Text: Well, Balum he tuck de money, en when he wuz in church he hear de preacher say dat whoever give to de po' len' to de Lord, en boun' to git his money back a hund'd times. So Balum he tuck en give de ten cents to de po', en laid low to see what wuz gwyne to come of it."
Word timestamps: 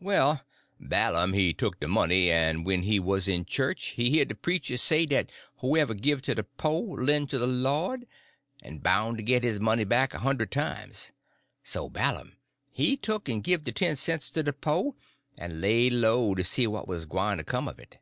Well, 0.00 0.40
Balum 0.80 1.34
he 1.36 1.52
tuck 1.52 1.78
de 1.78 1.86
money, 1.86 2.28
en 2.28 2.64
when 2.64 2.82
he 2.82 2.98
wuz 2.98 3.28
in 3.28 3.44
church 3.44 3.90
he 3.94 4.10
hear 4.10 4.24
de 4.24 4.34
preacher 4.34 4.76
say 4.76 5.06
dat 5.06 5.30
whoever 5.58 5.94
give 5.94 6.20
to 6.22 6.34
de 6.34 6.42
po' 6.42 6.80
len' 6.80 7.28
to 7.28 7.38
de 7.38 7.46
Lord, 7.46 8.04
en 8.64 8.78
boun' 8.78 9.16
to 9.16 9.22
git 9.22 9.44
his 9.44 9.60
money 9.60 9.84
back 9.84 10.12
a 10.12 10.18
hund'd 10.18 10.50
times. 10.50 11.12
So 11.62 11.88
Balum 11.88 12.32
he 12.72 12.96
tuck 12.96 13.28
en 13.28 13.40
give 13.40 13.62
de 13.62 13.70
ten 13.70 13.94
cents 13.94 14.32
to 14.32 14.42
de 14.42 14.52
po', 14.52 14.96
en 15.38 15.60
laid 15.60 15.92
low 15.92 16.34
to 16.34 16.42
see 16.42 16.66
what 16.66 16.88
wuz 16.88 17.04
gwyne 17.08 17.36
to 17.38 17.44
come 17.44 17.68
of 17.68 17.78
it." 17.78 17.98